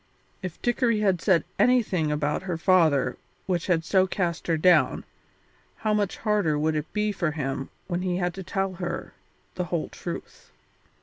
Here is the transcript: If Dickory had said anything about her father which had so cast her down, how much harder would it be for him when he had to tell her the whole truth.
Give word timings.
If 0.41 0.59
Dickory 0.63 1.01
had 1.01 1.21
said 1.21 1.43
anything 1.59 2.11
about 2.11 2.41
her 2.41 2.57
father 2.57 3.17
which 3.45 3.67
had 3.67 3.85
so 3.85 4.07
cast 4.07 4.47
her 4.47 4.57
down, 4.57 5.03
how 5.75 5.93
much 5.93 6.17
harder 6.17 6.57
would 6.57 6.73
it 6.75 6.91
be 6.91 7.11
for 7.11 7.29
him 7.29 7.69
when 7.85 8.01
he 8.01 8.17
had 8.17 8.33
to 8.33 8.43
tell 8.43 8.73
her 8.81 9.13
the 9.53 9.65
whole 9.65 9.89
truth. 9.89 10.49